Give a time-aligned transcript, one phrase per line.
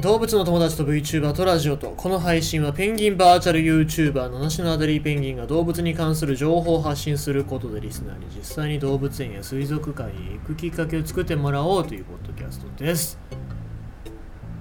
[0.00, 13.18] 動物の友達と VTuber とラジオとこの配信はペンギンバーチャル YouTuber 七種のアデリーペンギンが動物に関する情報を発信することでリスナーに実際に動物園や水族館に行くきっかけを作ってもらおうというポッドキャストです。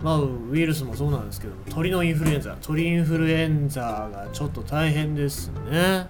[0.02, 6.08] まあウイルスもそうなんですけど鳥のインフルエンザ鳥インフルエンザがちょっと大変ですね。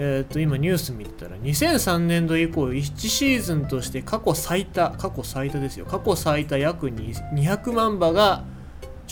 [0.00, 8.44] えっ、と今ニュース見てたら2003年度以降1シーズンとして過去最多過去最多ですよ過去最多約200万羽が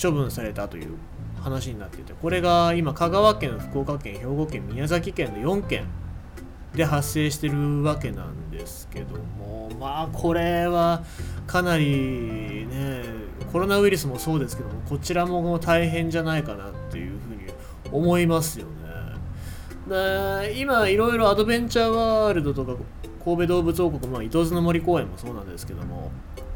[0.00, 0.96] 処分されたという
[1.42, 5.86] 話になっていてこれが今香川県福岡県兵庫県宮崎県の4県
[6.72, 11.02] で発生してるわけなんですけどもまあこれは
[11.48, 13.02] かなりね
[13.52, 17.52] コロナウイルスもそうですけどもこちらも大変じゃないかなっていうふうに
[17.90, 18.75] 思いますよね。
[19.88, 22.74] で今いろいろアドベンチャーワールドとか
[23.24, 26.10] 神戸動物王国、まあ、伊東津の森公園もそうなんですけども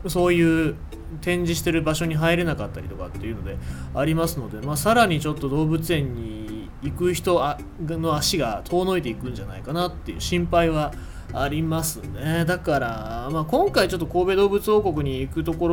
[0.08, 0.76] そういう
[1.20, 3.56] 展示してる場所に入れなかったりとかっていうので
[3.94, 10.92] ありますので、まあ、さらにちょっと動物園に行く人の足が遠のいていくんじゃないかなっていう心配は
[11.32, 12.44] ありますね。
[12.44, 15.68] だから、まあ、今回ちょっと神戸動物王国に行くとこ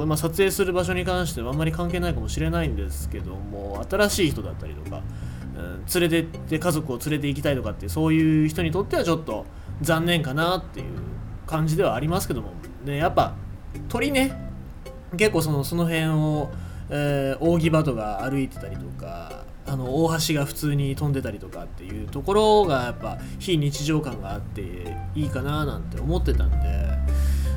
[0.00, 5.02] ろ、まあ、撮影する場所に関してはあんまり関係ないかもしれないんですけども新しい人だったりとか
[5.94, 9.46] 連れてって家族を連れて行きたいとかってそういう人にとってはちょっと
[9.80, 10.86] 残念かなっていう
[11.46, 12.52] 感じではありますけども、
[12.84, 13.34] ね、やっぱ
[13.88, 14.36] 鳥ね
[15.16, 16.50] 結構そのその辺を、
[16.90, 24.62] えー、扇バトが歩いてたりとかあの大橋が普通に飛んでたりとかっていうところがやっぱ非日常感があって
[25.14, 26.58] いいかななんて思ってたんで。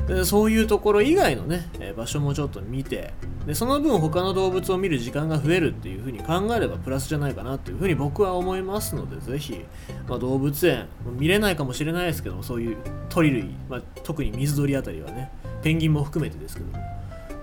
[0.06, 3.14] でそういうところ以外のね、場所もちょっと見て
[3.46, 9.64] でその分他の動物を見る時間が増えるっていうふうに考えればプラスじゃないかなっていうふうに僕は思いますのでぜひ、
[10.08, 10.86] まあ、動物園
[11.18, 12.76] 見れないかもしれないですけどもそういう
[13.08, 15.30] 鳥類、まあ、特に水鳥あたりはね
[15.62, 16.92] ペンギンも含めてですけども。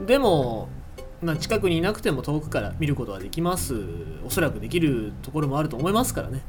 [0.06, 0.70] でも、
[1.22, 3.76] まあ、近くにいなくても遠くから見ることはできます。
[4.26, 6.42] おそらくできるところもあると思いますからね。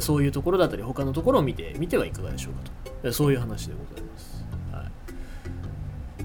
[0.00, 2.60] そういうところだったり他のところを見てみてはいかがでしょうか
[3.02, 3.12] と。
[3.12, 4.84] そういう話でございます、はい。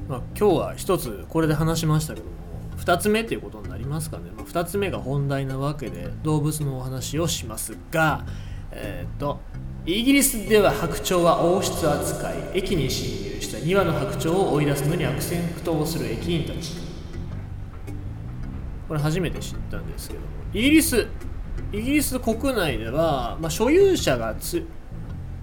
[0.10, 2.32] まあ、今日は一つこれで話しましたけども。
[2.78, 8.26] 2つ目ということになりますかね、まあ、2つ目が本題なわけで動物のお話をしますが
[8.72, 9.40] えっ、ー、と
[9.86, 16.84] イギリスでは白鳥は王室扱い駅に侵入した2羽の白鳥を追い出すのに悪戦苦闘する駅員たち。
[18.88, 21.08] これ初めて知ったんですけどもイギリス
[21.72, 24.66] イギリス国内では、まあ、所有者がつ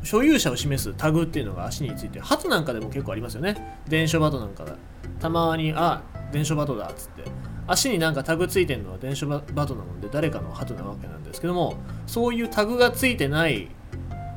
[0.03, 3.81] 所有者を示すタグっていうのが足について鳩なんかでも結構ありますよね。
[3.89, 4.77] 伝書バトなんかが。
[5.19, 6.03] たまにあ
[6.33, 7.25] 伝書バトだっつって
[7.67, 11.77] 足になんかタグついてるのは伝書バトなので誰かの鳩なわけなんですけども
[12.07, 13.69] そういうタグがついてない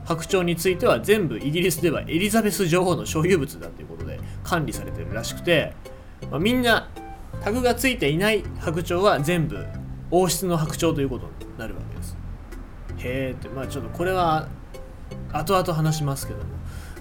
[0.05, 5.73] 白鳥については全部イギリスではエリザベス女王の所有物だということで管理されてるらしくて、
[6.29, 6.89] まあ、みんな
[7.41, 9.65] タグがついていない白鳥は全部
[10.11, 12.17] 王室の白鳥ということになるわけです。
[12.97, 14.47] へえってまあちょっとこれは
[15.31, 16.45] 後々話しますけども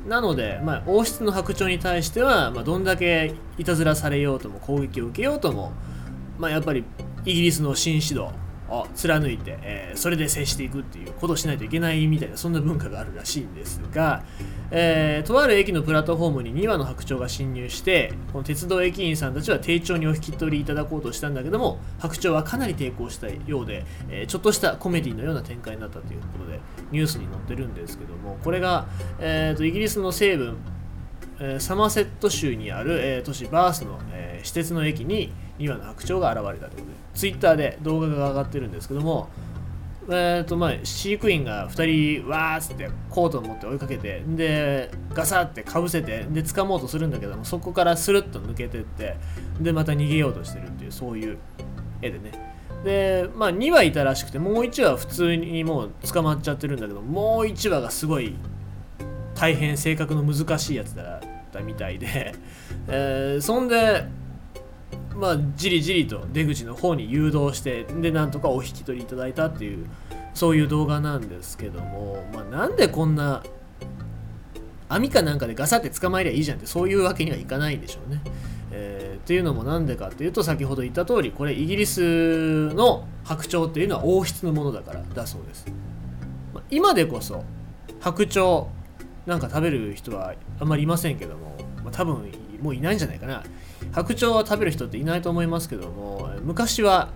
[0.07, 5.73] なので、まあ、王室の白鳥に対しては、まあ、どんだけいたずらされようとも攻撃を受けようとも、
[6.39, 6.85] まあ、やっぱり
[7.25, 8.29] イギリスの新指導
[8.95, 14.25] 貫いて、えー、それで接していくっていうことをしないといけないみたいなそんな文化があるらしいんですが、
[14.71, 28.87] えー、とある駅のプラットフォームに2羽の白鳥が侵入してこの鉄道駅員さんたちは丁重にお引き取りいただこうとしたんだけども白鳥はかなり抵抗したようで、えー、ちょっとしたコメディのような展開になったということでニュースに載ってるんですけどもこれが、
[29.19, 30.57] えーと、イギリスの西部
[31.41, 39.29] えサマセット州にある、え、都市バースの、え、私鉄の駅に2羽の白鳥が現れたということでツイッターで動画が上がってるんですけども
[40.09, 49.17] えーとまあ、飼育員が2人わーっつってコートを持って追いかけてでガサってかぶせてで掴もうとするんだけどもそこからスルッと抜けてって
[49.61, 51.39] でまた逃げようとしてるっていうそういう
[52.01, 52.33] 絵でね。
[52.85, 58.35] でまあ2羽いたらしくてもう1羽は普通にもう捕まっちゃってるんだけどもう1羽がすごい
[59.37, 61.21] 大変性格の難しいやつだっ
[61.53, 62.35] たみたいで、
[62.89, 64.05] えー、そんで
[65.17, 69.87] まあ、じりじりと出口の方に誘導してでなんとかお引き取りいただいたっていう
[70.35, 73.43] そういう動画なんですけども、まあ、なんでこんな
[74.89, 78.21] 網かなんかでガサって捕まえりゃいいじゃんってそういうわけにはいかないんでしょうね。
[78.73, 85.67] えー、っていうのもなんでかっていうと先ほど言った通りこれイギリスの白鳥っていうのは王室のものだからだそうです。
[86.55, 87.45] まあ、今でこそ
[88.01, 88.67] 白鳥
[89.27, 93.43] なんか食べる人はあんまりいませんけども、まあ、多分もういないんじゃないかな。
[93.91, 97.11] 白鳥は食べる人っていないと思いますけども昔は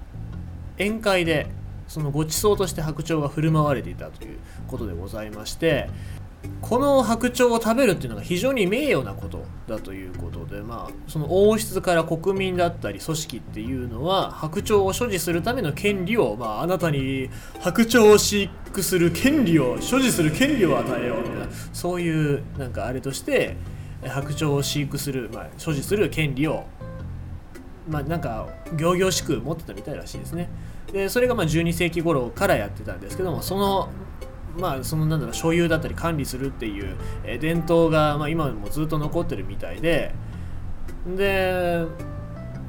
[0.78, 1.46] 宴会で
[1.88, 5.88] そのご馳走として白鳥が振る舞われていたということでございまして
[6.60, 17.30] この白鳥を食べるっていうのが非常に名誉なことだということで、まあ、その王室から国民だったり組織っていうのは白鳥を所持するための権利を、まあ、あなたに
[17.60, 23.56] 白鳥を飼育する権利を所持する権利を与えようみたいなそういうなんかあれとして
[24.04, 26.64] 白鳥を飼育する、まあ、所持する権利を
[27.88, 30.48] まあなんか仰々しく持ってたみたいらしいですね。
[30.92, 33.88] でそれがまあ12世紀頃からやってたんですけどもその
[34.58, 36.96] まあ、そのなんだろう所有だったり管理するっていう、
[37.38, 40.14] 伝統が、ま、今もずっと残ってるみたいで
[41.06, 41.84] で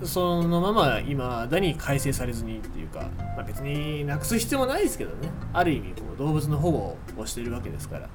[0.03, 5.29] そのまま今だに改正されずにっていうか、まあ、別になくす必要もないですけどね。
[5.53, 8.09] ある意味こう動物の保護をしてるわけですから。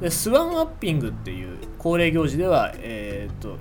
[0.00, 3.56] でスワンアッピングっていう恒例行事では、えー、っと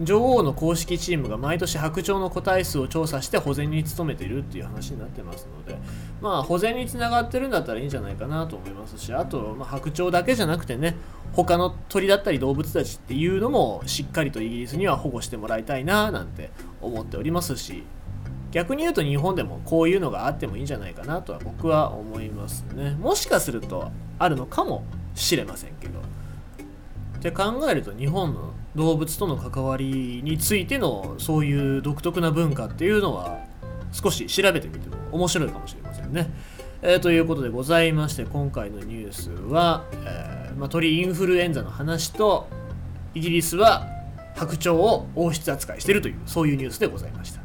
[0.00, 5.78] 女王の公式チームが毎年白鳥の個体数を調査して保全に努めているっていう話になってますので
[6.22, 10.96] まあ保全につながってるんだったらいいんじゃないかなと思いますしあと、まあ、白鳥だけじゃなくてね
[11.32, 16.50] 他の鳥だったり動物たちっていうのもしっかりとイギリスには保護してもらいたいななんて
[16.80, 17.84] 思っておりますし
[18.52, 22.96] 逆に言うと日本でもこういうのがあってもいいんじゃないかなとは僕は思いますね。
[22.98, 24.82] もしかするとあるのかも
[25.14, 26.00] しれませんけど
[27.18, 33.40] って考えると日本の動物との関わりについてのそういう独特な文化っていうのは
[33.92, 36.30] 少し調べてみても面白いかもしれませんね。
[36.82, 42.48] えー、ということでございまして今回のニュースは、えー、まあ、鳥インフルエンザの話と
[43.14, 43.86] イギリスは
[44.34, 47.39] 白鳥を王室扱いしているというそういうニュースでございました。